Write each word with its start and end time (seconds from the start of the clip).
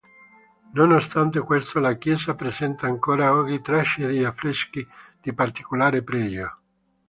Nonostante 0.73 1.41
questo 1.41 1.79
la 1.79 1.93
chiesa 1.95 2.33
presenta 2.33 2.87
ancora 2.87 3.33
oggi 3.33 3.61
tracce 3.61 4.09
di 4.09 4.25
affreschi 4.25 4.83
di 5.21 5.31
particolare 5.31 6.01
pregio. 6.01 6.57